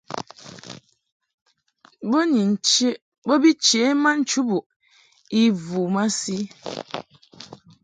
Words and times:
Bo 3.27 3.33
bi 3.41 3.51
chě 3.65 3.81
ma 4.03 4.11
nchubuʼ 4.21 4.65
i 5.41 5.43
vu 5.63 5.81
masi. 5.93 6.37